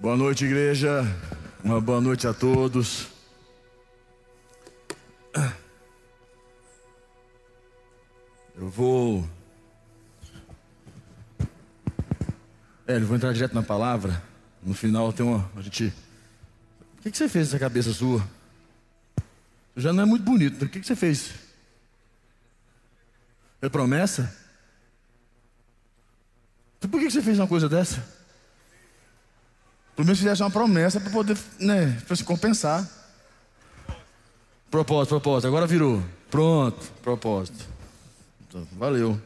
[0.00, 1.02] Boa noite, igreja.
[1.62, 3.08] Uma boa noite a todos.
[8.56, 9.28] Eu vou.
[12.86, 14.22] É, eu vou entrar direto na palavra.
[14.62, 15.50] No final tem uma.
[15.54, 15.92] A gente.
[16.98, 18.26] O que, você fez nessa cabeça sua?
[19.76, 20.64] Já não é muito bonito.
[20.64, 21.34] O que, você fez?
[23.60, 24.34] É promessa?
[26.80, 28.19] Por que você fez uma coisa dessa?
[30.00, 32.88] Pelo menos fizesse uma promessa para poder, né, para se compensar.
[34.70, 35.46] Propósito, propósito.
[35.46, 36.02] Agora virou.
[36.30, 37.66] Pronto, propósito.
[38.48, 39.20] Então, valeu.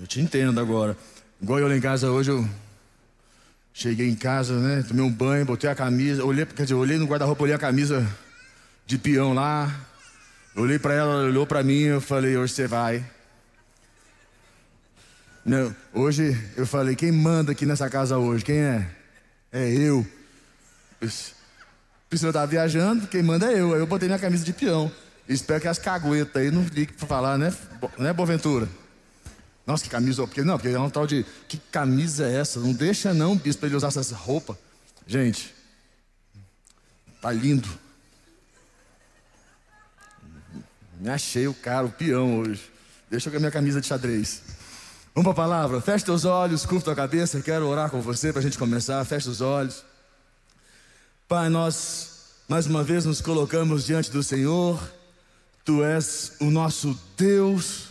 [0.00, 0.96] Eu te entendo agora.
[1.40, 2.44] Igual eu lá em casa hoje, eu
[3.72, 4.82] cheguei em casa, né?
[4.82, 8.04] Tomei um banho, botei a camisa, olhei, quer dizer, olhei no guarda-roupa, olhei a camisa
[8.84, 9.72] de peão lá.
[10.56, 13.08] Olhei para ela, ela olhou para mim, eu falei, hoje você vai.
[15.46, 18.44] Não, hoje eu falei, quem manda aqui nessa casa hoje?
[18.44, 18.90] Quem é?
[19.52, 20.04] É eu.
[22.08, 23.72] Priscila estava viajando, quem manda é eu.
[23.72, 24.90] Aí eu botei minha camisa de peão.
[25.28, 27.54] Espero que as caguetas aí não liguem para falar, né?
[27.96, 28.68] Né, Boaventura?
[29.64, 30.26] Nossa, que camisa.
[30.26, 31.24] Porque, não, porque é um tal de.
[31.46, 32.58] Que camisa é essa?
[32.58, 34.58] Não deixa não, bispo, para ele usar essa roupa.
[35.06, 35.54] Gente,
[37.22, 37.68] tá lindo.
[40.98, 42.68] Me achei o cara, o peão hoje.
[43.08, 44.55] Deixa eu com a minha camisa de xadrez.
[45.16, 45.80] Vamos palavra.
[45.80, 47.40] Feche teus olhos, curta a cabeça.
[47.40, 49.02] Quero orar com você para a gente começar.
[49.06, 49.82] Feche os olhos.
[51.26, 54.78] Pai, nós mais uma vez nos colocamos diante do Senhor.
[55.64, 57.84] Tu és o nosso Deus.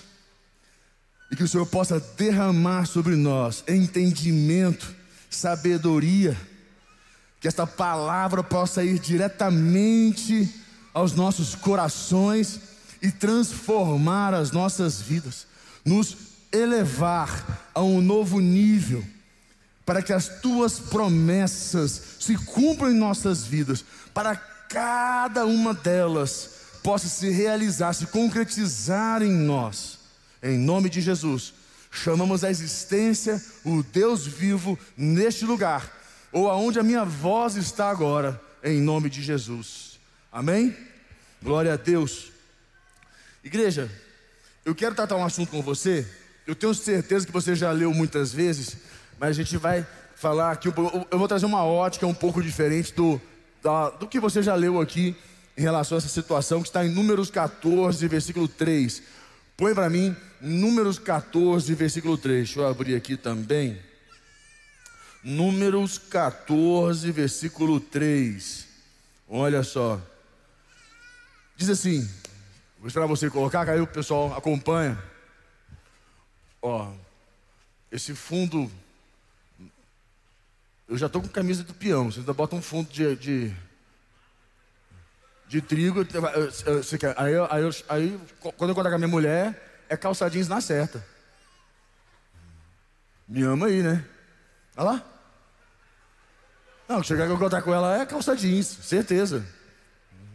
[1.32, 4.94] E que o Senhor possa derramar sobre nós entendimento,
[5.28, 6.38] sabedoria.
[7.42, 10.48] Que esta palavra possa ir diretamente
[10.94, 12.60] aos nossos corações
[13.02, 15.48] e transformar as nossas vidas.
[15.84, 19.04] Nos elevar a um novo nível,
[19.86, 27.08] para que as tuas promessas se cumpram em nossas vidas, para cada uma delas possa
[27.08, 30.00] se realizar, se concretizar em nós.
[30.42, 31.54] Em nome de Jesus,
[31.92, 35.92] chamamos a existência o Deus vivo neste lugar,
[36.32, 40.00] ou aonde a minha voz está agora, em nome de Jesus.
[40.32, 40.76] Amém?
[41.42, 42.32] Glória a Deus.
[43.44, 43.90] Igreja,
[44.64, 46.08] eu quero tratar um assunto com você
[46.48, 48.78] eu tenho certeza que você já leu muitas vezes,
[49.20, 49.86] mas a gente vai
[50.16, 50.68] falar aqui.
[50.68, 53.20] Eu vou trazer uma ótica um pouco diferente do,
[53.64, 55.16] da, do que você já leu aqui
[55.58, 59.02] em relação a essa situação que está em Números 14, versículo 3.
[59.58, 62.46] Põe para mim Números 14, versículo 3.
[62.46, 63.80] Deixa eu abrir aqui também.
[65.24, 68.68] Números 14, versículo 3.
[69.28, 70.00] Olha só.
[71.58, 72.08] Diz assim:
[72.78, 75.02] Vou esperar você colocar, aí o pessoal acompanha.
[76.66, 76.92] Ó,
[77.92, 78.72] esse fundo.
[80.88, 82.12] Eu já estou com camisa do peão.
[82.12, 83.56] Você ainda bota um fundo de, de,
[85.48, 86.04] de trigo.
[86.04, 90.48] Você quer, aí, aí, aí, quando eu encontrar com a minha mulher, é calça jeans
[90.48, 91.06] na certa.
[93.28, 94.04] Me ama aí, né?
[94.76, 95.06] Olha lá.
[96.90, 99.46] Não, chegar que eu encontrar com ela é calça jeans, certeza.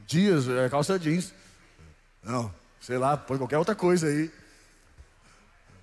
[0.07, 1.35] Dias, é calça jeans.
[2.23, 4.31] Não, sei lá, põe qualquer outra coisa aí.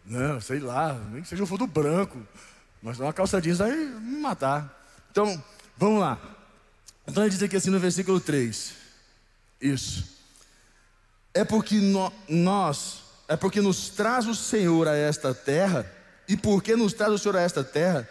[0.07, 2.17] Não, sei lá, nem que seja um fundo branco.
[2.81, 4.73] Mas uma calça jeans vai me matar.
[5.11, 5.43] Então,
[5.77, 6.17] vamos lá.
[7.05, 8.73] Então ele diz aqui assim no versículo 3.
[9.61, 10.17] Isso.
[11.33, 15.85] É porque no, nós, é porque nos traz o Senhor a esta terra,
[16.27, 18.07] e porque nos traz o Senhor a esta terra,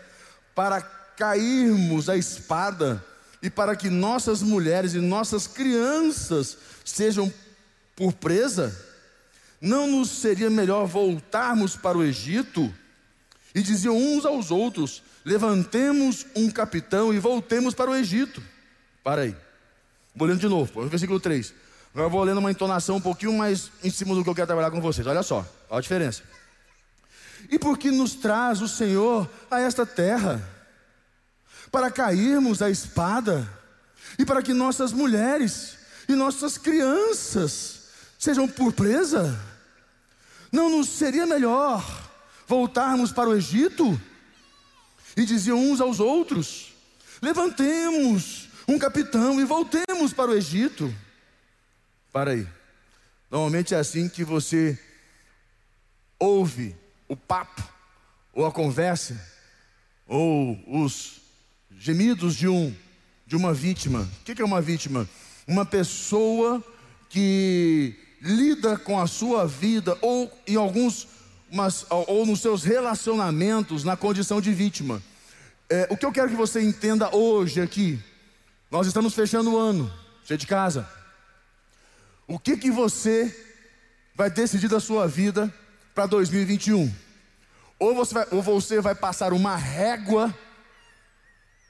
[0.55, 3.05] para cairmos a espada,
[3.43, 7.33] e para que nossas mulheres e nossas crianças sejam
[7.95, 8.77] por presa,
[9.61, 12.73] não nos seria melhor voltarmos para o Egito?
[13.55, 18.43] E diziam uns aos outros: Levantemos um capitão e voltemos para o Egito.
[19.03, 19.37] Para aí.
[20.15, 21.55] Vou lendo de novo, versículo 3.
[21.93, 24.71] Agora vou lendo uma entonação um pouquinho mais em cima do que eu quero trabalhar
[24.71, 25.07] com vocês.
[25.07, 26.23] Olha só, olha a diferença.
[27.51, 30.43] E por que nos traz o Senhor a esta terra?
[31.71, 33.49] Para cairmos a espada,
[34.19, 35.77] e para que nossas mulheres
[36.09, 37.76] e nossas crianças
[38.27, 39.41] sejam por presa?
[40.51, 41.81] Não nos seria melhor
[42.49, 44.01] voltarmos para o Egito?
[45.17, 46.75] E diziam uns aos outros:
[47.23, 50.93] Levantemos um capitão e voltemos para o Egito.
[52.13, 52.49] Para aí.
[53.31, 54.77] Normalmente é assim que você
[56.19, 56.75] ouve
[57.07, 57.63] o papo,
[58.33, 59.21] ou a conversa,
[60.05, 61.21] ou os
[61.79, 62.75] gemidos de um
[63.25, 64.09] de uma vítima.
[64.21, 65.09] O que é uma vítima?
[65.47, 66.65] Uma pessoa
[67.09, 71.09] que lida com a sua vida ou em alguns
[71.53, 75.03] mas, ou nos seus relacionamentos na condição de vítima.
[75.69, 77.99] É, o que eu quero que você entenda hoje aqui,
[78.71, 79.93] nós estamos fechando o ano,
[80.25, 80.89] cheio de casa.
[82.27, 83.35] O que que você
[84.15, 85.53] vai decidir da sua vida
[85.95, 86.93] para 2021?
[87.79, 90.35] Ou você, vai, ou você vai passar uma régua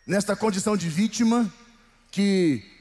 [0.07, 1.53] nesta condição de vítima
[2.11, 2.76] que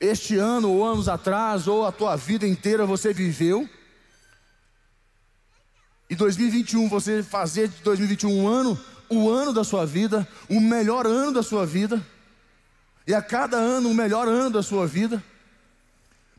[0.00, 3.68] este ano ou anos atrás ou a tua vida inteira você viveu.
[6.08, 11.06] E 2021 você fazer de 2021 um ano, o ano da sua vida, o melhor
[11.06, 12.04] ano da sua vida.
[13.06, 15.22] E a cada ano o melhor ano da sua vida.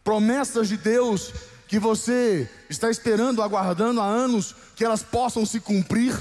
[0.03, 1.33] Promessas de Deus
[1.67, 6.15] que você está esperando, aguardando há anos, que elas possam se cumprir.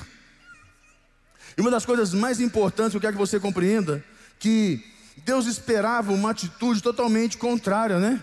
[1.56, 4.02] E uma das coisas mais importantes, eu quero que você compreenda,
[4.38, 8.22] que Deus esperava uma atitude totalmente contrária, né?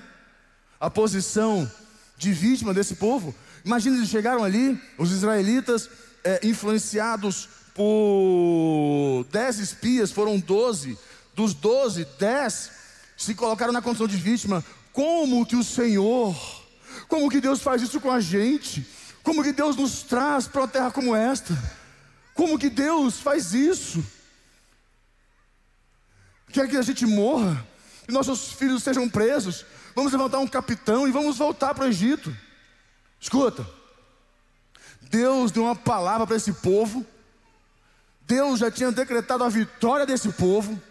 [0.80, 1.70] A posição
[2.18, 3.34] de vítima desse povo.
[3.64, 5.90] Imagina, eles chegaram ali, os israelitas,
[6.24, 10.98] é, influenciados por dez espias, foram doze.
[11.36, 12.72] Dos doze, dez
[13.18, 14.64] se colocaram na condição de vítima.
[14.92, 16.36] Como que o Senhor,
[17.08, 18.86] como que Deus faz isso com a gente?
[19.24, 21.58] Como que Deus nos traz para uma terra como esta?
[22.34, 24.04] Como que Deus faz isso?
[26.52, 27.66] Quer que a gente morra,
[28.06, 29.66] que nossos filhos sejam presos.
[29.96, 32.36] Vamos levantar um capitão e vamos voltar para o Egito.
[33.20, 33.66] Escuta,
[35.02, 37.06] Deus deu uma palavra para esse povo.
[38.22, 40.82] Deus já tinha decretado a vitória desse povo.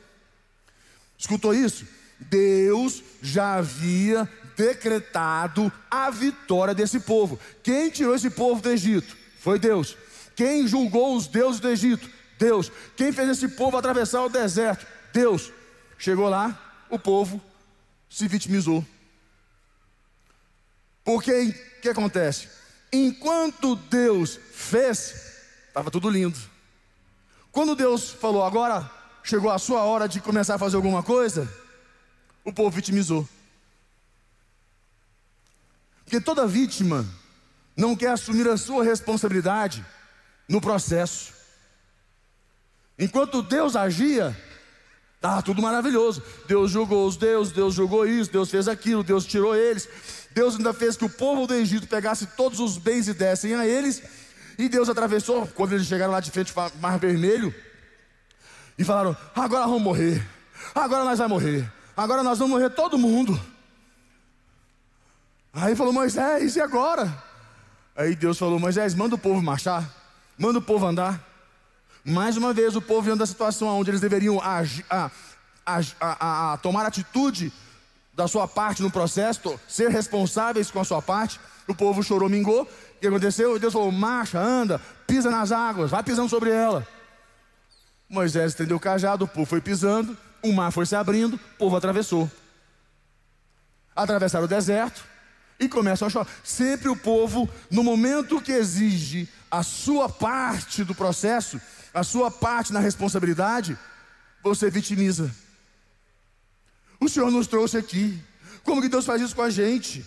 [1.17, 1.87] Escutou isso?
[2.19, 7.39] Deus já havia decretado a vitória desse povo.
[7.63, 9.17] Quem tirou esse povo do Egito?
[9.41, 9.97] Foi Deus.
[10.37, 12.09] Quem julgou os deuses do Egito?
[12.39, 12.71] Deus.
[12.97, 14.87] Quem fez esse povo atravessar o deserto?
[15.13, 15.53] Deus.
[15.99, 17.41] Chegou lá, o povo
[18.09, 18.85] se vitimizou.
[21.05, 21.31] Porque
[21.79, 22.49] o que acontece?
[22.93, 26.39] Enquanto Deus fez, estava tudo lindo.
[27.53, 28.91] Quando Deus falou, agora
[29.23, 31.53] chegou a sua hora de começar a fazer alguma coisa,
[32.45, 33.29] o povo vitimizou.
[36.05, 37.07] Porque toda vítima
[37.77, 39.85] não quer assumir a sua responsabilidade
[40.49, 41.33] no processo.
[42.99, 44.37] Enquanto Deus agia,
[45.21, 46.23] estava tudo maravilhoso.
[46.49, 49.87] Deus julgou os deuses, Deus julgou isso, Deus fez aquilo, Deus tirou eles.
[50.33, 53.67] Deus ainda fez que o povo do Egito pegasse todos os bens e dessem a
[53.67, 54.03] eles.
[54.59, 57.55] E Deus atravessou, quando eles chegaram lá de frente ao Mar Vermelho,
[58.79, 60.27] e falaram: agora vamos morrer,
[60.75, 63.39] agora nós vamos morrer, agora nós vamos morrer todo mundo.
[65.53, 67.23] Aí falou Moisés, e agora?
[67.95, 69.85] Aí Deus falou: Moisés, manda o povo marchar,
[70.39, 71.30] manda o povo andar.
[72.05, 75.11] Mais uma vez, o povo diante da situação onde eles deveriam agir, a,
[75.67, 77.53] a, a, tomar atitude
[78.15, 81.39] da sua parte no processo, ser responsáveis com a sua parte.
[81.69, 82.63] O povo chorou, mingou.
[82.63, 83.59] O que aconteceu?
[83.59, 86.87] Deus falou: marcha, anda, pisa nas águas, vai pisando sobre ela.
[88.09, 91.77] Moisés estendeu o cajado, o povo foi pisando, o mar foi se abrindo, o povo
[91.77, 92.31] atravessou.
[93.95, 95.05] Atravessaram o deserto,
[95.61, 96.27] e começam a chorar.
[96.43, 101.61] Sempre o povo, no momento que exige a sua parte do processo,
[101.93, 103.79] a sua parte na responsabilidade,
[104.43, 105.35] você vitimiza.
[107.01, 108.23] O Senhor nos trouxe aqui.
[108.63, 110.05] Como que Deus faz isso com a gente?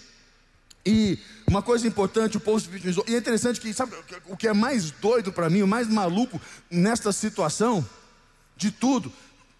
[0.85, 3.03] E uma coisa importante, o povo se vitimizou.
[3.07, 3.93] E é interessante que, sabe
[4.27, 6.39] o que é mais doido para mim, o mais maluco
[6.69, 7.87] nesta situação,
[8.55, 9.11] de tudo,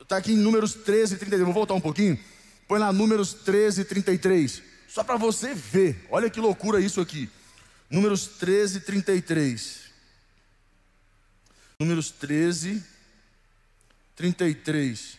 [0.01, 1.43] está aqui em Números 13, 33.
[1.45, 2.19] Vou voltar um pouquinho.
[2.67, 4.62] Põe lá Números 13, 33.
[4.88, 7.29] Só para você ver, olha que loucura isso aqui.
[7.89, 9.82] Números 13, 33.
[11.79, 12.83] Números 13,
[14.15, 15.17] 33.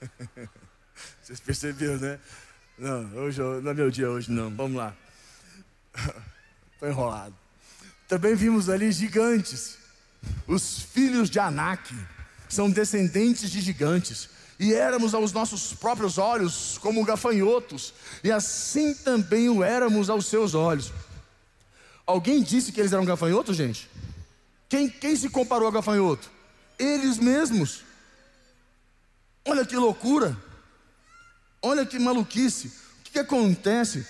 [1.22, 2.20] Vocês perceberam, né?
[2.78, 4.54] Não, hoje não é meu dia hoje, não.
[4.54, 4.96] Vamos lá.
[6.74, 7.36] Estou enrolado.
[8.06, 9.78] Também vimos ali gigantes
[10.46, 11.94] os filhos de Anak
[12.48, 14.28] são descendentes de gigantes,
[14.58, 20.54] e éramos aos nossos próprios olhos como gafanhotos, e assim também o éramos aos seus
[20.54, 20.92] olhos.
[22.06, 23.88] Alguém disse que eles eram gafanhotos, gente?
[24.68, 26.30] Quem, quem se comparou a gafanhoto?
[26.78, 27.84] Eles mesmos.
[29.44, 30.36] Olha que loucura,
[31.62, 32.68] olha que maluquice.
[32.68, 34.06] O que, que acontece?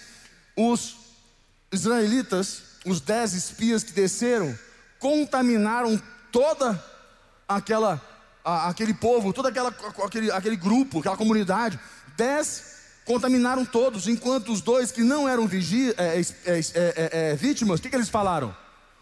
[0.56, 0.96] Os
[1.70, 4.58] israelitas, os dez espias que desceram,
[4.98, 6.00] contaminaram
[6.32, 6.82] toda
[7.46, 8.00] aquela,
[8.44, 11.78] aquele povo, todo aquela, aquele, aquele grupo, aquela comunidade.
[12.16, 17.82] Dez contaminaram todos, enquanto os dois que não eram vigia, é, é, é, vítimas, o
[17.82, 18.54] que, que eles falaram?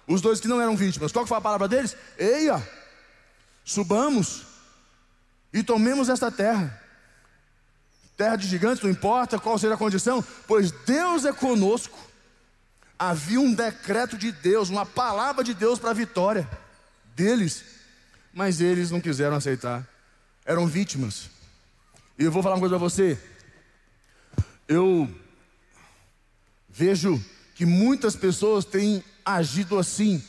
[0.06, 1.96] Os dois que não eram vítimas, qual foi a palavra deles?
[2.16, 2.62] Eia,
[3.64, 4.42] subamos
[5.52, 6.80] e tomemos esta terra.
[8.16, 11.98] Terra de gigantes, não importa qual seja a condição, pois Deus é conosco.
[12.98, 16.48] Havia um decreto de Deus, uma palavra de Deus para a vitória
[17.16, 17.64] deles,
[18.36, 19.88] mas eles não quiseram aceitar,
[20.44, 21.30] eram vítimas.
[22.18, 23.18] E eu vou falar uma coisa para você.
[24.68, 25.10] Eu
[26.68, 27.18] vejo
[27.54, 30.22] que muitas pessoas têm agido assim,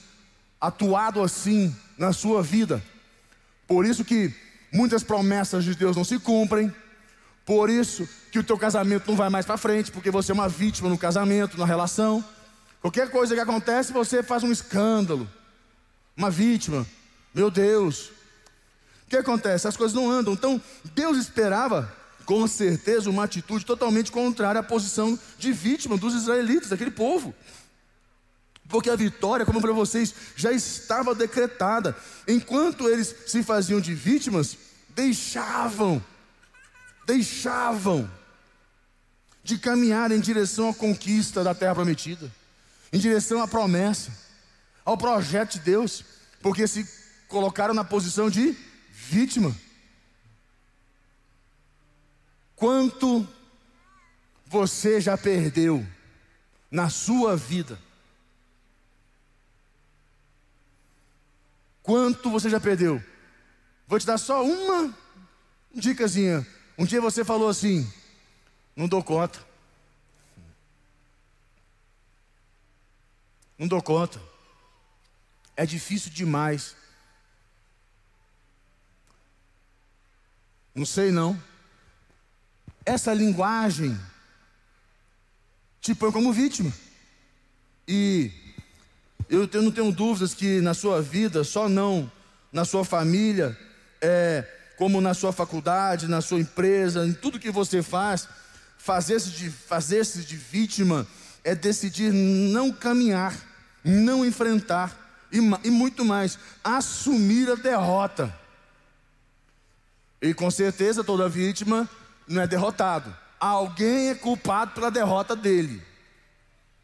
[0.59, 2.81] atuado assim na sua vida.
[3.67, 4.33] Por isso que
[4.71, 6.73] muitas promessas de Deus não se cumprem.
[7.45, 10.47] Por isso que o teu casamento não vai mais para frente, porque você é uma
[10.47, 12.23] vítima no casamento, na relação.
[12.79, 15.29] Qualquer coisa que acontece, você faz um escândalo.
[16.15, 16.87] Uma vítima.
[17.33, 18.11] Meu Deus.
[19.05, 19.67] O que acontece?
[19.67, 20.33] As coisas não andam.
[20.33, 20.61] Então,
[20.93, 21.91] Deus esperava,
[22.25, 27.33] com certeza, uma atitude totalmente contrária à posição de vítima dos israelitas, daquele povo.
[28.67, 31.95] Porque a vitória, como para vocês, já estava decretada.
[32.27, 34.57] Enquanto eles se faziam de vítimas,
[34.89, 36.03] deixavam,
[37.05, 38.09] deixavam
[39.41, 42.29] de caminhar em direção à conquista da terra prometida,
[42.91, 44.11] em direção à promessa,
[44.83, 46.03] ao projeto de Deus,
[46.41, 46.85] porque se
[47.27, 48.55] colocaram na posição de
[48.91, 49.55] vítima.
[52.55, 53.27] Quanto
[54.45, 55.85] você já perdeu
[56.71, 57.79] na sua vida
[61.87, 63.01] Quanto você já perdeu?
[63.87, 64.93] Vou te dar só uma
[65.73, 66.45] dicasinha.
[66.77, 67.89] Um dia você falou assim:
[68.75, 69.39] não dou conta.
[73.57, 74.21] Não dou conta.
[75.55, 76.75] É difícil demais.
[80.77, 81.35] Não sei não.
[82.85, 83.99] Essa linguagem
[85.81, 86.71] te põe como vítima.
[87.87, 88.31] E
[89.27, 92.11] eu, não tenho dúvidas que na sua vida, só não
[92.53, 93.57] na sua família,
[93.99, 94.45] é,
[94.77, 98.27] como na sua faculdade, na sua empresa, em tudo que você faz,
[98.77, 101.07] fazer-se de, fazer de vítima
[101.43, 103.35] é decidir não caminhar,
[103.83, 108.46] não enfrentar e, e muito mais, assumir a derrota.
[110.21, 111.89] E com certeza toda vítima
[112.27, 113.15] não é derrotado.
[113.39, 115.81] Alguém é culpado pela derrota dele.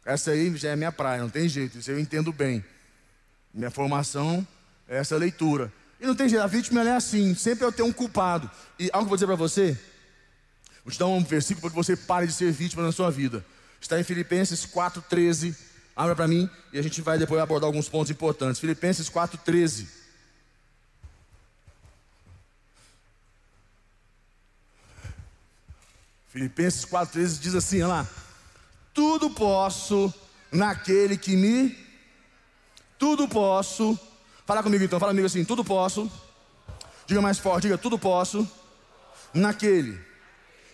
[0.04, 2.64] Essa aí já é minha praia, não tem jeito, isso eu entendo bem.
[3.52, 4.46] Minha formação
[4.86, 5.72] é essa leitura.
[6.00, 8.50] E não tem jeito, a vítima é assim, sempre eu tenho um culpado.
[8.78, 9.78] E algo que eu vou dizer para você,
[10.84, 13.44] vou te dar um versículo para que você pare de ser vítima na sua vida.
[13.80, 15.54] Está em Filipenses 4,13.
[15.96, 18.60] Abra para mim e a gente vai depois abordar alguns pontos importantes.
[18.60, 19.86] Filipenses 4,13.
[26.34, 28.08] Filipenses 4,13 diz assim: olha lá
[28.92, 30.12] tudo posso
[30.50, 31.76] naquele que me.
[32.98, 33.98] Tudo posso.
[34.44, 36.10] Fala comigo então, fala comigo assim: tudo posso.
[37.06, 38.48] Diga mais forte, diga: tudo posso
[39.32, 39.96] naquele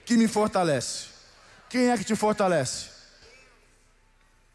[0.07, 1.09] que me fortalece.
[1.69, 2.89] Quem é que te fortalece?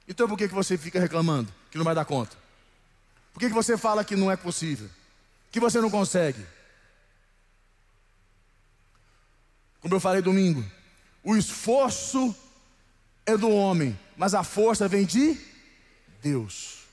[0.08, 2.36] Então por que, que você fica reclamando que não vai dar conta?
[3.32, 4.90] Por que, que você fala que não é possível?
[5.52, 6.44] Que você não consegue?
[9.82, 10.66] Como eu falei domingo,
[11.26, 12.34] o esforço
[13.26, 15.36] é do homem, mas a força vem de
[16.22, 16.86] Deus.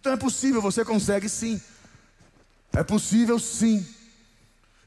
[0.00, 1.60] Então é possível, você consegue sim.
[2.72, 3.86] É possível sim.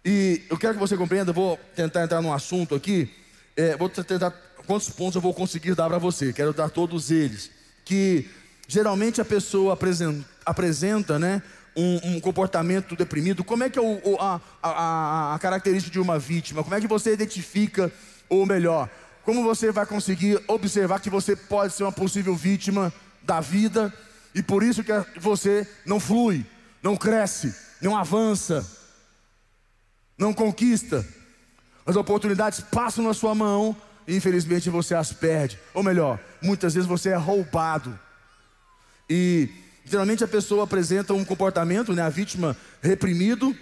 [0.04, 3.14] E eu quero que você compreenda, vou tentar entrar num assunto aqui.
[3.56, 4.32] É, vou tentar
[4.66, 6.34] quantos pontos eu vou conseguir dar para você.
[6.34, 7.52] Quero dar todos eles.
[7.86, 8.28] Que
[8.68, 11.44] geralmente a pessoa apresenta, apresenta né,
[11.76, 13.44] um, um, comportamento deprimido.
[13.44, 16.64] Como é que é o, a, a, a característica de uma vítima?
[16.64, 17.92] Como é que você identifica,
[18.30, 18.90] ou melhor,
[19.24, 23.94] como você vai conseguir observar que você pode ser uma possível vítima da vida
[24.36, 26.46] e por isso que você não flui,
[26.82, 28.66] não cresce, não avança,
[30.18, 31.06] não conquista.
[31.86, 33.76] As oportunidades passam na sua mão
[34.08, 35.60] e infelizmente você as perde.
[35.74, 37.98] Ou melhor, muitas vezes você é roubado.
[39.10, 39.50] E
[39.86, 43.56] geralmente a pessoa apresenta um comportamento, né, a vítima reprimido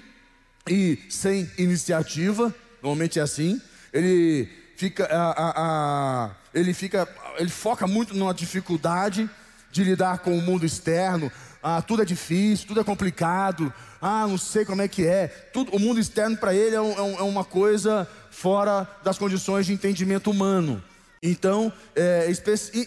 [0.70, 3.62] e sem iniciativa, normalmente é assim.
[3.92, 9.30] Ele fica, a, a, a, ele fica, ele foca muito numa dificuldade
[9.72, 11.32] de lidar com o mundo externo.
[11.64, 13.72] Ah, tudo é difícil, tudo é complicado.
[14.02, 15.28] Ah, não sei como é que é.
[15.54, 19.74] Tudo, o mundo externo para ele é, um, é, uma coisa fora das condições de
[19.74, 20.84] entendimento humano.
[21.22, 22.28] Então, é,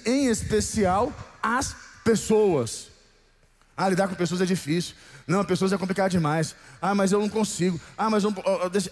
[0.04, 2.93] em especial, as pessoas.
[3.76, 4.94] Ah, lidar com pessoas é difícil.
[5.26, 6.54] Não, pessoas é complicado demais.
[6.80, 7.80] Ah, mas eu não consigo.
[7.98, 8.24] Ah, mas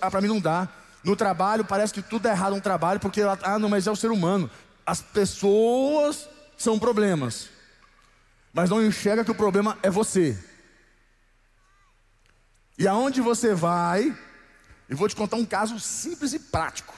[0.01, 0.69] ah, para mim não dá.
[1.05, 3.97] No trabalho parece que tudo é errado no trabalho, porque ah, não, mas é o
[3.97, 4.51] ser humano.
[4.85, 7.49] As pessoas são problemas.
[8.53, 10.37] Mas não enxerga que o problema é você.
[12.79, 14.17] E aonde você vai,
[14.89, 16.95] eu vou te contar um caso simples e prático.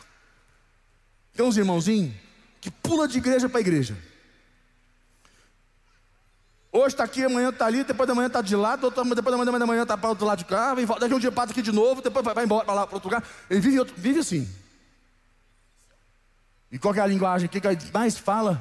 [1.34, 2.14] Tem uns irmãozinhos
[2.60, 3.96] que pula de igreja para igreja.
[6.76, 9.58] Hoje está aqui, amanhã está ali, depois da manhã está de lado, depois da manhã
[9.60, 11.62] da manhã está para o outro lado de cá, vem, daqui um dia passa aqui
[11.62, 13.22] de novo, depois vai, vai embora para lá para outro lugar.
[13.48, 14.52] Ele vive, vive assim.
[16.72, 17.46] E qual é a linguagem?
[17.46, 18.60] O que, que mais fala?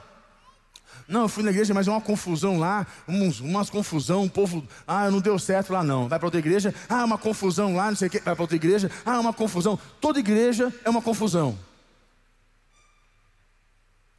[1.08, 4.64] Não, eu fui na igreja, mas é uma confusão lá, uns, umas confusão, um povo,
[4.86, 6.08] ah, não deu certo lá não.
[6.08, 8.56] Vai para outra igreja, ah, uma confusão lá, não sei o que, vai para outra
[8.56, 9.76] igreja, ah, uma confusão.
[10.00, 11.58] Toda igreja é uma confusão.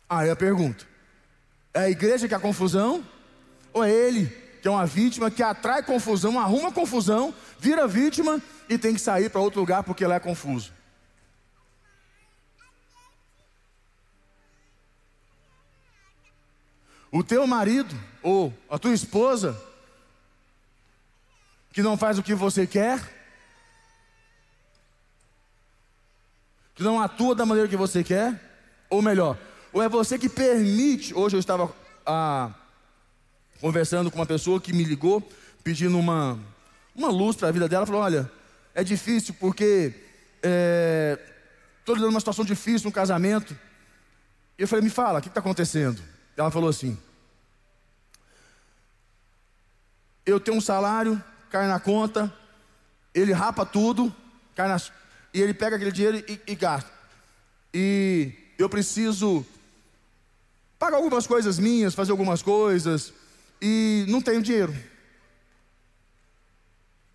[0.09, 0.85] Aí eu pergunto:
[1.73, 3.14] é a igreja que é a confusão?
[3.75, 4.27] Ou é ele,
[4.63, 9.29] que é uma vítima, que atrai confusão, arruma confusão, vira vítima e tem que sair
[9.29, 10.73] para outro lugar porque lá é confuso?
[17.11, 19.61] O teu marido ou a tua esposa
[21.73, 23.01] que não faz o que você quer,
[26.77, 28.41] que não atua da maneira que você quer,
[28.89, 29.37] ou melhor,
[29.73, 31.13] ou é você que permite.
[31.13, 31.75] Hoje eu estava
[32.07, 32.53] ah,
[33.65, 35.27] conversando com uma pessoa que me ligou,
[35.63, 36.39] pedindo uma,
[36.95, 37.87] uma luz para a vida dela.
[37.87, 38.31] Falou: Olha,
[38.75, 39.95] é difícil porque
[40.37, 43.59] estou é, lidando uma situação difícil no casamento.
[44.59, 46.03] E eu falei: Me fala, o que está acontecendo?
[46.37, 46.99] Ela falou assim:
[50.27, 52.31] Eu tenho um salário, cai na conta,
[53.15, 54.15] ele rapa tudo,
[54.55, 54.77] cai na,
[55.33, 56.91] e ele pega aquele dinheiro e, e gasta.
[57.73, 59.43] E eu preciso
[60.79, 63.24] pagar algumas coisas minhas, fazer algumas coisas,
[63.61, 64.75] e não tenho dinheiro.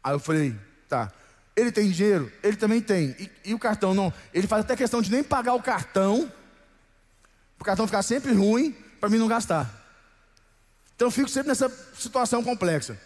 [0.03, 0.55] Aí eu falei,
[0.87, 1.11] tá.
[1.55, 2.31] Ele tem dinheiro?
[2.41, 3.15] Ele também tem.
[3.19, 4.13] E, e, o cartão não?
[4.33, 6.31] Ele faz até questão de nem pagar o cartão,
[7.59, 9.69] o cartão ficar sempre ruim, para mim não gastar.
[10.95, 12.99] Então eu fico sempre nessa situação complexa.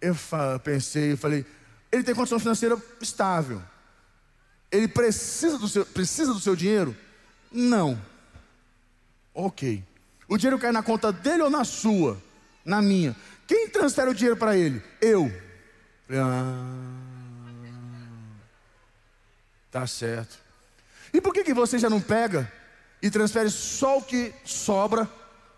[0.00, 0.16] Eu
[0.64, 1.44] pensei, eu falei,
[1.92, 3.62] ele tem condição financeira estável.
[4.70, 6.96] Ele precisa do seu, precisa do seu dinheiro?
[7.52, 8.00] Não.
[9.34, 9.84] Ok.
[10.30, 12.16] O dinheiro cai na conta dele ou na sua?
[12.64, 13.16] Na minha.
[13.48, 14.80] Quem transfere o dinheiro para ele?
[15.00, 15.30] Eu.
[16.08, 16.94] Ah,
[19.72, 20.38] tá certo.
[21.12, 22.50] E por que, que você já não pega
[23.02, 25.08] e transfere só o que sobra?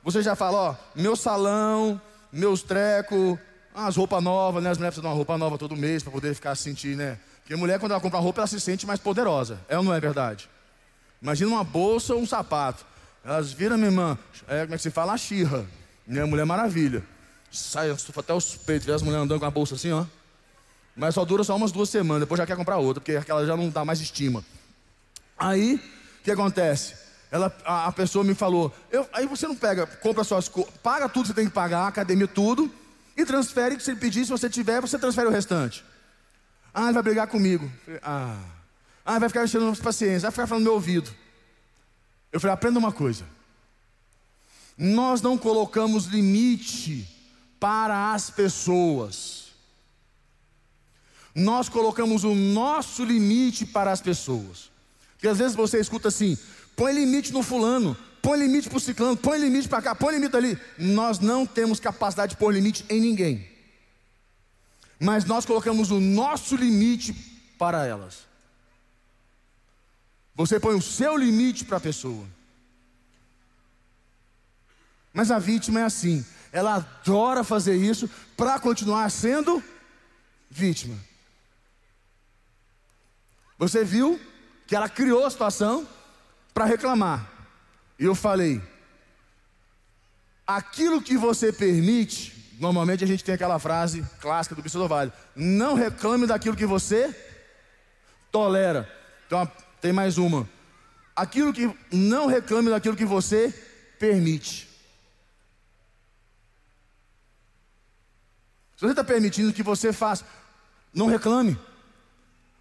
[0.02, 2.00] Você já fala, ó, meu salão,
[2.32, 3.38] meus trecos,
[3.74, 4.70] as roupas novas, né?
[4.70, 7.18] As mulheres precisam de uma roupa nova todo mês para poder ficar se sentir, né?
[7.40, 9.60] Porque a mulher, quando ela compra roupa, ela se sente mais poderosa.
[9.68, 10.48] É ou não é verdade?
[11.20, 12.86] Imagina uma bolsa ou um sapato.
[13.24, 15.12] Elas viram, minha irmã, é, como é que se fala?
[15.12, 15.64] A xirra.
[16.06, 17.04] Minha mulher maravilha.
[17.50, 20.04] Sai até os peitos, vê as mulheres andando com a bolsa assim, ó.
[20.96, 23.56] Mas só dura só umas duas semanas, depois já quer comprar outra, porque aquela já
[23.56, 24.44] não dá mais estima.
[25.38, 25.76] Aí,
[26.20, 26.94] o que acontece?
[27.30, 31.08] Ela, a, a pessoa me falou, eu, aí você não pega, compra suas coisas, paga
[31.08, 32.70] tudo que você tem que pagar, academia, tudo,
[33.16, 35.84] e transfere, se ele pedir, se você tiver, você transfere o restante.
[36.74, 37.70] Ah, ele vai brigar comigo.
[38.02, 38.38] Ah,
[39.04, 41.10] ah vai ficar enchendo paciência, vai ficar falando no meu ouvido.
[42.32, 43.24] Eu falei, aprenda uma coisa.
[44.76, 47.06] Nós não colocamos limite
[47.60, 49.52] para as pessoas.
[51.34, 54.70] Nós colocamos o nosso limite para as pessoas.
[55.12, 56.36] Porque às vezes você escuta assim:
[56.74, 60.36] põe limite no fulano, põe limite para o ciclano, põe limite para cá, põe limite
[60.36, 60.58] ali.
[60.78, 63.46] Nós não temos capacidade de pôr limite em ninguém.
[64.98, 67.12] Mas nós colocamos o nosso limite
[67.58, 68.31] para elas.
[70.34, 72.26] Você põe o seu limite para a pessoa.
[75.12, 79.62] Mas a vítima é assim, ela adora fazer isso para continuar sendo
[80.50, 80.96] vítima.
[83.58, 84.20] Você viu
[84.66, 85.86] que ela criou a situação
[86.54, 87.30] para reclamar.
[87.98, 88.60] E eu falei:
[90.46, 95.74] aquilo que você permite, normalmente a gente tem aquela frase clássica do Bispo Vale: não
[95.74, 97.14] reclame daquilo que você
[98.30, 98.90] tolera.
[99.26, 99.50] Então,
[99.82, 100.48] tem mais uma.
[101.14, 103.52] Aquilo que não reclame daquilo que você
[103.98, 104.68] permite.
[108.76, 110.24] Se você está permitindo que você faça,
[110.94, 111.58] não reclame.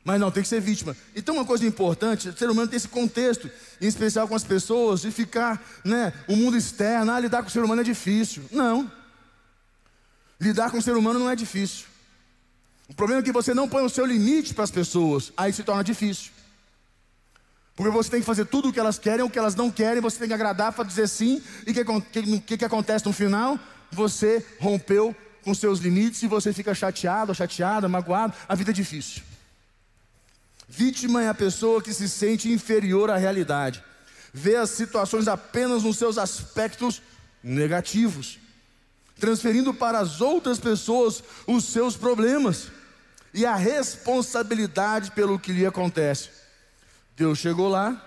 [0.04, 0.98] Mas não, tem que ser vítima.
[1.16, 5.02] Então, uma coisa importante: o ser humano tem esse contexto, em especial com as pessoas,
[5.02, 8.44] de ficar, né, o mundo externo, ah, lidar com o ser humano é difícil.
[8.52, 8.92] Não.
[10.40, 11.86] Lidar com o ser humano não é difícil.
[12.90, 15.64] O problema é que você não põe o seu limite para as pessoas, aí se
[15.64, 16.32] torna difícil.
[17.82, 20.00] Porque você tem que fazer tudo o que elas querem, o que elas não querem,
[20.00, 21.42] você tem que agradar para dizer sim.
[21.66, 23.58] E o que, que, que, acontece no final?
[23.90, 28.36] Você rompeu com seus limites e você fica chateado, chateada, magoado.
[28.48, 29.24] A vida é difícil.
[30.70, 33.84] Vítima é a pessoa que se sente inferior à realidade,
[34.32, 37.02] vê as situações apenas nos seus aspectos
[37.44, 38.38] negativos,
[39.20, 42.68] transferindo para as outras pessoas os seus problemas
[43.34, 46.41] e a responsabilidade pelo que lhe acontece.
[47.16, 48.02] Deus chegou lá,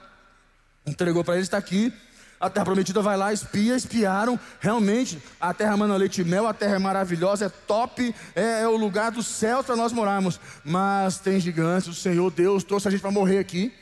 [0.86, 1.92] entregou para ele, está aqui.
[2.40, 4.38] a terra prometida, vai lá, espia, espiaram.
[4.60, 8.68] Realmente, a terra manda leite e mel, a terra é maravilhosa, é top, é, é
[8.68, 10.38] o lugar do céu para nós morarmos.
[10.64, 13.72] Mas tem gigantes, o Senhor Deus trouxe a gente para morrer aqui.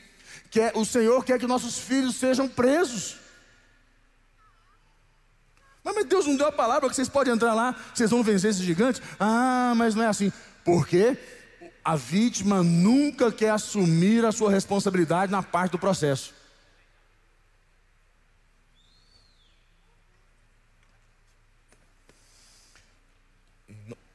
[0.49, 3.17] Quer, o Senhor quer que nossos filhos sejam presos.
[5.83, 8.63] Mas Deus não deu a palavra que vocês podem entrar lá, vocês vão vencer esses
[8.63, 9.01] gigantes.
[9.19, 10.31] Ah, mas não é assim.
[10.63, 11.17] Por quê?
[11.83, 16.33] A vítima nunca quer assumir a sua responsabilidade na parte do processo.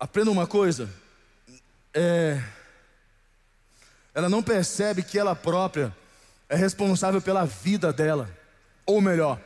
[0.00, 0.88] Aprenda uma coisa.
[1.92, 2.42] É,
[4.14, 5.94] ela não percebe que ela própria
[6.48, 8.30] é responsável pela vida dela.
[8.86, 9.38] Ou melhor,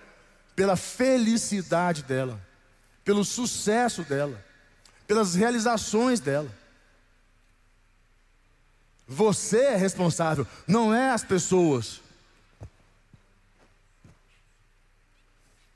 [0.55, 2.41] pela felicidade dela,
[3.05, 4.43] pelo sucesso dela,
[5.07, 6.49] pelas realizações dela.
[9.07, 12.01] Você é responsável, não é as pessoas.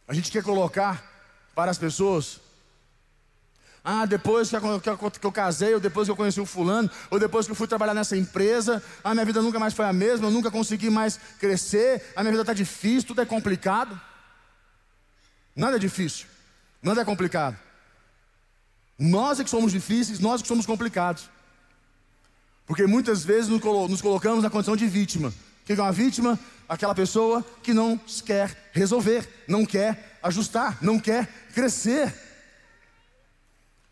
[0.09, 1.05] A gente quer colocar
[1.55, 2.41] para as pessoas.
[3.83, 6.47] Ah, depois que eu, que, eu, que eu, casei, ou depois que eu conheci o
[6.47, 9.85] fulano, ou depois que eu fui trabalhar nessa empresa, a minha vida nunca mais foi
[9.85, 14.01] a mesma, eu nunca consegui mais crescer, a minha vida está difícil, tudo é complicado.
[15.55, 16.27] Nada é difícil,
[16.83, 17.57] nada é complicado.
[18.99, 21.31] Nós é que somos difíceis, nós é que somos complicados.
[22.67, 25.29] Porque muitas vezes nos colocamos na condição de vítima.
[25.29, 26.39] O que é uma vítima?
[26.69, 32.13] Aquela pessoa que não quer resolver, não quer ajustar, não quer crescer.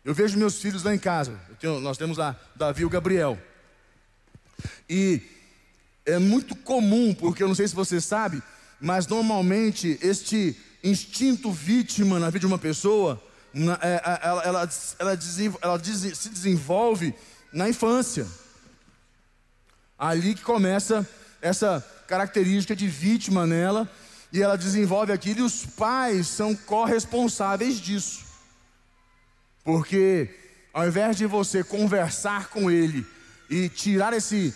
[0.03, 1.39] Eu vejo meus filhos lá em casa.
[1.59, 3.39] Tenho, nós temos lá Davi e o Gabriel.
[4.89, 5.21] E
[6.05, 8.43] é muito comum, porque eu não sei se você sabe,
[8.79, 13.21] mas normalmente este instinto vítima na vida de uma pessoa,
[13.81, 15.19] é, é ela, ela, ela,
[15.61, 17.13] ela se desenvolve
[17.51, 18.27] na infância.
[19.97, 21.07] Ali que começa
[21.41, 23.89] essa característica de vítima nela,
[24.31, 28.25] e ela desenvolve aquilo, e os pais são corresponsáveis disso.
[29.63, 30.29] Porque
[30.73, 33.07] ao invés de você conversar com ele
[33.49, 34.53] e tirar esse,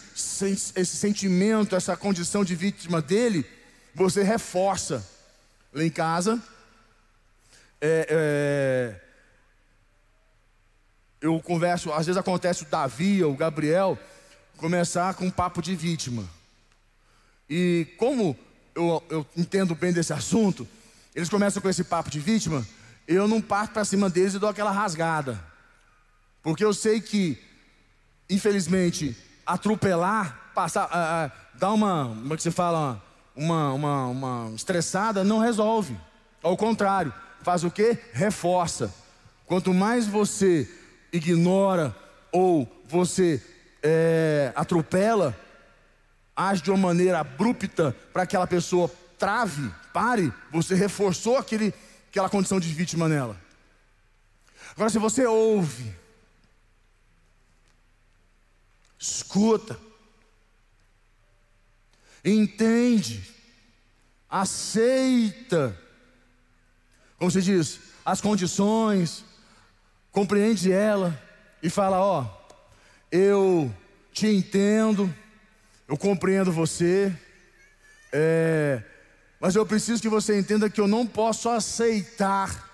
[0.76, 3.46] esse sentimento, essa condição de vítima dele,
[3.96, 5.08] você reforça
[5.72, 6.42] lá em casa.
[7.80, 9.02] É, é,
[11.22, 13.98] eu converso, às vezes acontece o Davi ou o Gabriel
[14.60, 16.24] começar com um papo de vítima.
[17.50, 18.38] E como
[18.76, 20.68] eu, eu entendo bem desse assunto,
[21.16, 22.66] eles começam com esse papo de vítima,
[23.08, 25.44] eu não parto para cima deles e dou aquela rasgada.
[26.44, 27.42] Porque eu sei que,
[28.30, 33.04] infelizmente, atropelar, passar, uh, uh, dar uma, como é que se fala,
[33.36, 35.98] uma, uma, uma estressada, não resolve.
[36.44, 37.98] Ao contrário, faz o que?
[38.14, 38.94] Reforça.
[39.46, 40.70] Quanto mais você
[41.12, 41.96] ignora
[42.32, 43.44] ou você
[43.82, 45.38] é, atropela,
[46.36, 51.74] age de uma maneira abrupta para que aquela pessoa trave, pare, você reforçou aquele,
[52.10, 53.40] aquela condição de vítima nela.
[54.72, 55.94] Agora, se você ouve,
[58.98, 59.78] escuta,
[62.24, 63.30] entende,
[64.30, 65.78] aceita,
[67.18, 69.26] como se diz, as condições,
[70.12, 71.22] compreende ela
[71.62, 72.39] e fala: Ó,
[73.12, 73.74] eu
[74.12, 75.14] te entendo,
[75.88, 77.16] eu compreendo você,
[78.12, 78.82] é,
[79.40, 82.70] mas eu preciso que você entenda que eu não posso aceitar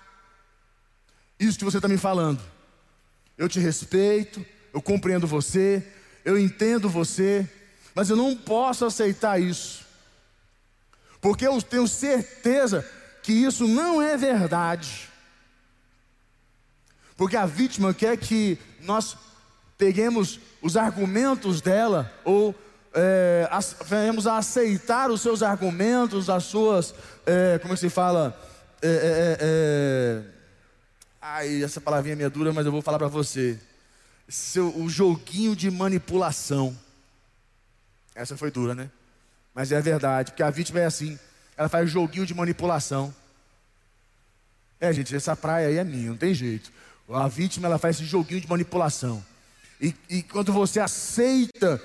[1.38, 2.42] isso que você está me falando.
[3.36, 5.86] Eu te respeito, eu compreendo você,
[6.24, 7.48] eu entendo você,
[7.94, 9.84] mas eu não posso aceitar isso,
[11.20, 12.86] porque eu tenho certeza
[13.22, 15.08] que isso não é verdade.
[17.16, 19.16] Porque a vítima quer que nós
[19.78, 22.54] peguemos os argumentos dela ou
[22.94, 23.48] é,
[23.84, 26.94] venhamos a aceitar os seus argumentos, as suas,
[27.26, 28.34] é, como é se fala?
[28.80, 30.22] É, é, é,
[31.20, 33.58] ai, essa palavrinha é meio dura, mas eu vou falar para você.
[34.28, 36.76] Seu, o joguinho de manipulação.
[38.14, 38.90] Essa foi dura, né?
[39.54, 41.18] Mas é verdade, porque a vítima é assim.
[41.56, 43.14] Ela faz joguinho de manipulação.
[44.80, 46.72] É, gente, essa praia aí é minha, não tem jeito.
[47.08, 49.24] A vítima ela faz esse joguinho de manipulação.
[49.80, 51.82] E, e quando você aceita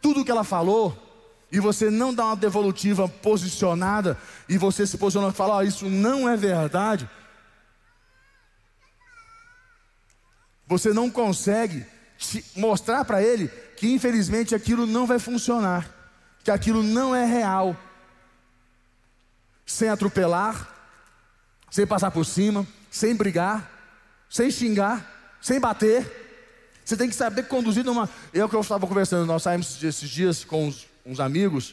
[0.00, 1.06] tudo que ela falou,
[1.52, 4.16] e você não dá uma devolutiva posicionada,
[4.48, 7.08] e você se posiciona e fala: oh, Isso não é verdade.
[10.66, 11.84] Você não consegue
[12.54, 15.90] mostrar para ele que infelizmente aquilo não vai funcionar,
[16.44, 17.76] que aquilo não é real,
[19.66, 20.68] sem atropelar,
[21.70, 23.68] sem passar por cima, sem brigar,
[24.28, 26.29] sem xingar, sem bater.
[26.90, 28.10] Você tem que saber conduzir numa.
[28.34, 31.72] Eu que eu estava conversando, nós saímos esses dias com uns, uns amigos,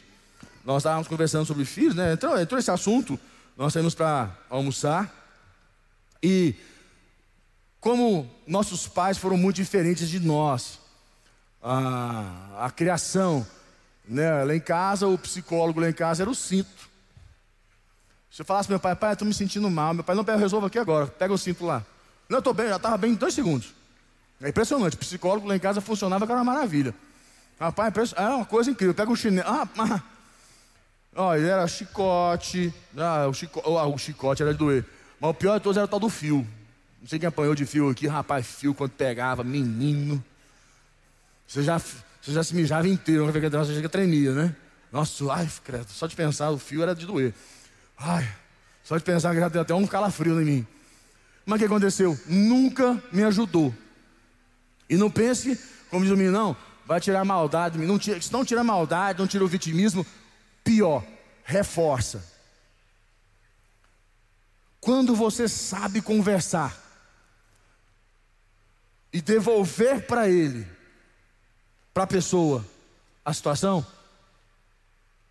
[0.64, 2.12] nós estávamos conversando sobre filhos, né?
[2.12, 3.18] Entrou, entrou esse assunto
[3.56, 5.12] nós saímos para almoçar
[6.22, 6.54] e
[7.80, 10.78] como nossos pais foram muito diferentes de nós,
[11.60, 13.44] a, a criação,
[14.08, 14.44] né?
[14.44, 16.88] lá em casa, o psicólogo lá em casa era o cinto.
[18.30, 20.68] Se eu falasse meu pai, pai, estou me sentindo mal, meu pai, não, pega, resolva
[20.68, 21.84] aqui agora, pega o cinto lá.
[22.28, 23.77] Não, eu estou bem, já estava bem em dois segundos.
[24.40, 26.94] É impressionante, o psicólogo lá em casa funcionava que era uma maravilha.
[27.58, 29.68] Rapaz, era uma coisa incrível, pega o chinelo, ah,
[31.16, 31.36] ah.
[31.36, 33.32] Era chicote, ah, o,
[33.64, 34.84] oh, o chicote era de doer.
[35.18, 36.46] Mas o pior de todos era o tal do fio.
[37.00, 40.22] Não sei quem apanhou de fio aqui, rapaz, fio quando pegava, menino.
[41.46, 44.54] Você já, você já se mijava inteiro, você chega tremia, né?
[44.92, 47.34] Nossa, ai, credo, só de pensar, o fio era de doer.
[47.98, 48.28] Ai,
[48.84, 50.66] só de pensar que já deu até um calafrio em mim.
[51.44, 52.18] Mas o que aconteceu?
[52.26, 53.74] Nunca me ajudou.
[54.88, 55.58] E não pense,
[55.90, 57.78] como diz o menino, não, vai tirar maldade.
[57.78, 60.06] Não tira, se não tira a maldade, não tira o vitimismo,
[60.64, 61.04] pior,
[61.44, 62.24] reforça.
[64.80, 66.74] Quando você sabe conversar
[69.12, 70.66] e devolver para ele,
[71.92, 72.64] para a pessoa,
[73.24, 73.84] a situação,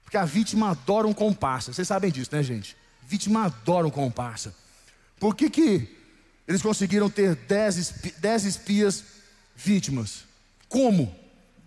[0.03, 1.73] porque a vítima adora um comparsa.
[1.73, 2.77] Vocês sabem disso, né, gente?
[3.07, 4.55] Vítima adora um comparsa.
[5.19, 5.97] Por que, que
[6.47, 9.03] eles conseguiram ter dez, espi dez espias
[9.57, 10.23] vítimas?
[10.69, 11.13] Como?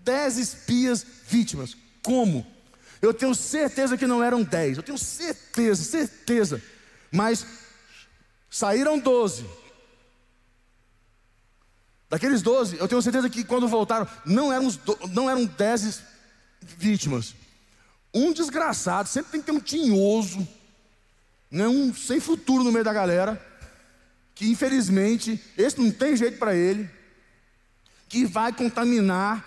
[0.03, 1.77] Dez espias vítimas.
[2.03, 2.47] Como?
[3.03, 4.77] Eu tenho certeza que não eram dez.
[4.77, 6.63] Eu tenho certeza, certeza.
[7.11, 7.45] Mas
[8.49, 9.45] saíram doze.
[12.09, 14.69] Daqueles doze, eu tenho certeza que quando voltaram, não eram,
[15.13, 16.03] não eram dez
[16.61, 17.35] vítimas.
[18.13, 20.47] Um desgraçado, sempre tem que ter um tinhoso,
[21.49, 23.41] né, um sem futuro no meio da galera,
[24.35, 26.91] que infelizmente, esse não tem jeito para ele,
[28.11, 29.45] que vai contaminar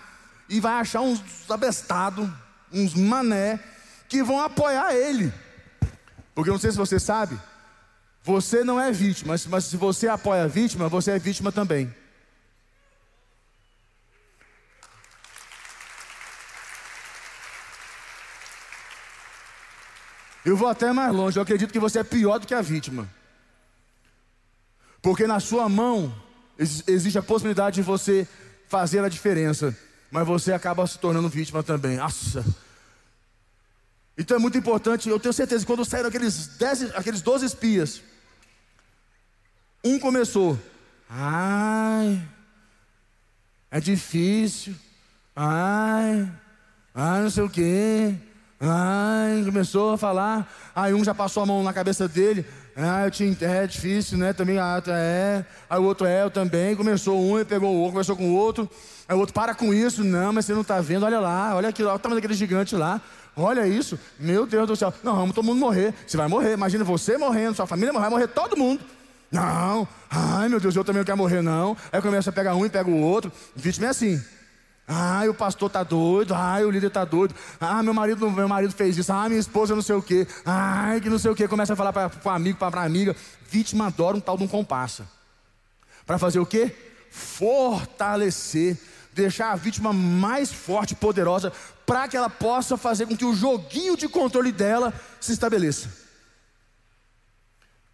[0.48, 2.28] e vai achar uns abestados,
[2.72, 3.60] uns mané,
[4.08, 5.32] que vão apoiar ele.
[6.34, 7.38] Porque não sei se você sabe,
[8.22, 11.94] você não é vítima, mas se você apoia a vítima, você é vítima também.
[20.42, 23.08] Eu vou até mais longe, eu acredito que você é pior do que a vítima.
[25.02, 26.14] Porque na sua mão
[26.58, 28.26] existe a possibilidade de você
[28.74, 29.76] fazer a diferença,
[30.10, 31.96] mas você acaba se tornando vítima também.
[31.96, 32.44] Nossa.
[34.18, 38.02] Então é muito importante, eu tenho certeza que quando saíram aqueles, dez, aqueles 12 espias,
[39.84, 40.58] um começou,
[41.08, 42.20] ai,
[43.70, 44.74] é difícil,
[45.36, 46.28] ai,
[46.92, 48.14] ai, não sei o quê.
[48.58, 50.50] Ai, começou a falar.
[50.74, 52.46] Aí um já passou a mão na cabeça dele.
[52.76, 54.32] Ah, eu tinha, é difícil, né?
[54.32, 55.44] Também, ah, é.
[55.70, 56.74] Aí o outro é, eu também.
[56.74, 58.68] Começou um e pegou o outro, começou com o outro.
[59.08, 60.02] Aí o outro, para com isso.
[60.02, 62.74] Não, mas você não está vendo, olha lá, olha aquilo, olha o tamanho daquele gigante
[62.74, 63.00] lá.
[63.36, 64.92] Olha isso, meu Deus do céu.
[65.02, 65.94] Não, vamos todo mundo morrer.
[66.06, 66.52] Você vai morrer.
[66.52, 68.80] Imagina você morrendo, sua família vai morrer todo mundo.
[69.30, 71.76] Não, ai meu Deus, eu também não quero morrer, não.
[71.92, 73.32] Aí começa a pegar um e pega o outro.
[73.56, 74.22] Vítima é assim.
[74.86, 76.34] Ai, o pastor tá doido.
[76.34, 77.34] Ai, o líder tá doido.
[77.60, 79.12] Ah, meu marido, meu marido fez isso.
[79.12, 80.26] Ah, minha esposa não sei o quê.
[80.44, 81.48] Ai, que não sei o quê.
[81.48, 83.16] Começa a falar para o amigo, para a amiga.
[83.48, 85.08] Vítima adora um tal de um comparsa.
[86.06, 86.74] Para fazer o quê?
[87.10, 88.76] Fortalecer,
[89.12, 91.52] deixar a vítima mais forte poderosa,
[91.86, 95.88] para que ela possa fazer com que o joguinho de controle dela se estabeleça.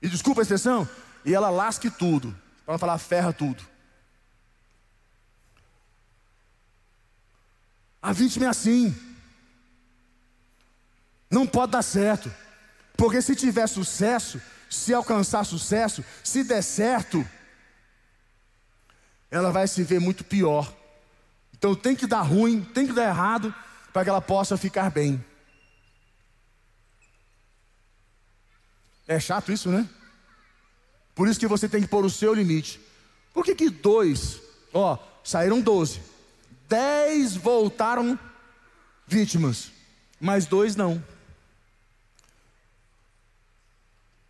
[0.03, 0.89] E desculpa a expressão,
[1.25, 3.70] e ela lasque tudo, para falar ferra tudo.
[8.03, 8.95] A vítima é assim.
[11.31, 12.33] Não pode dar certo.
[12.97, 17.27] Porque se tiver sucesso, se alcançar sucesso, se der certo,
[19.31, 20.73] ela vai se ver muito pior.
[21.55, 23.55] Então tem que dar ruim, tem que dar errado,
[23.93, 25.25] para que ela possa ficar bem.
[29.07, 29.89] É chato isso, né?
[31.15, 32.81] Por isso que você tem que pôr o seu limite.
[33.35, 34.41] Por que, que dois,
[34.73, 36.01] ó, saíram doze.
[36.71, 38.17] Dez voltaram
[39.05, 39.73] vítimas,
[40.21, 41.05] mas dois não.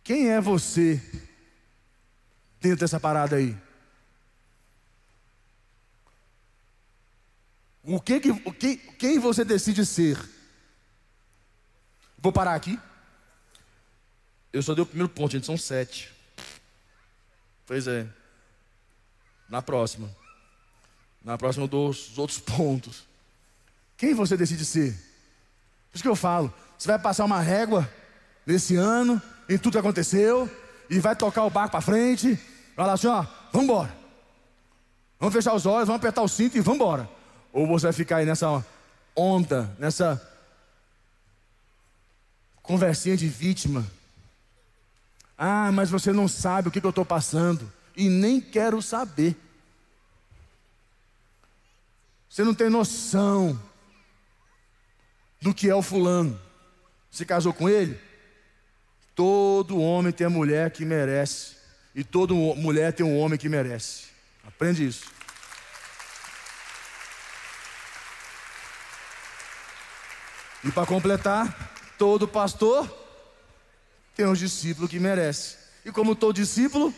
[0.03, 0.99] Quem é você
[2.59, 3.55] dentro dessa parada aí?
[7.83, 10.17] O que, que, o que quem você decide ser?
[12.17, 12.79] Vou parar aqui.
[14.51, 16.11] Eu só dei o primeiro ponto, gente, são sete.
[17.67, 18.07] Pois é.
[19.47, 20.20] Na próxima.
[21.23, 23.03] Na próxima eu dou os outros pontos.
[23.97, 24.93] Quem você decide ser?
[25.91, 27.89] Por isso que eu falo, você vai passar uma régua
[28.45, 30.49] nesse ano, em tudo que aconteceu,
[30.89, 32.39] e vai tocar o barco para frente,
[32.75, 33.95] vai lá assim, ó, vamos embora.
[35.19, 37.07] Vamos fechar os olhos, vamos apertar o cinto e vamos embora.
[37.53, 38.65] Ou você vai ficar aí nessa
[39.15, 40.19] onda, nessa
[42.63, 43.85] conversinha de vítima.
[45.37, 47.71] Ah, mas você não sabe o que, que eu estou passando.
[47.95, 49.35] E nem quero saber.
[52.31, 53.61] Você não tem noção
[55.41, 56.39] do que é o fulano.
[57.11, 57.99] Se casou com ele?
[59.13, 61.57] Todo homem tem a mulher que merece.
[61.93, 64.05] E toda mulher tem um homem que merece.
[64.47, 65.11] Aprende isso.
[70.63, 72.89] E para completar, todo pastor
[74.15, 75.57] tem um discípulo que merece.
[75.83, 76.93] E como todo discípulo,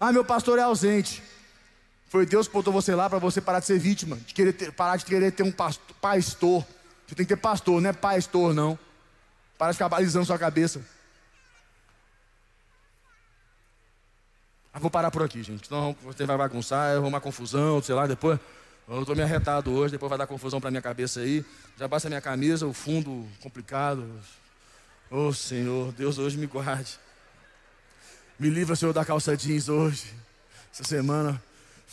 [0.00, 1.22] ah, meu pastor é ausente.
[2.08, 4.72] Foi Deus que botou você lá para você parar de ser vítima, de querer ter,
[4.72, 6.66] parar de querer ter um pastor, pastor.
[7.06, 8.78] Você tem que ter pastor, não é pastor, não.
[9.58, 10.80] Para de ficar balizando sua cabeça.
[14.72, 15.66] Ah, vou parar por aqui, gente.
[15.66, 18.38] Senão você vai bagunçar, eu vou uma confusão, sei lá, depois.
[18.88, 21.44] Eu estou me arretado hoje, depois vai dar confusão para minha cabeça aí.
[21.76, 24.08] Já basta minha camisa, o fundo complicado.
[25.10, 26.98] Oh Senhor, Deus hoje me guarde.
[28.38, 30.14] Me livra, Senhor, da calça jeans hoje.
[30.72, 31.42] Essa semana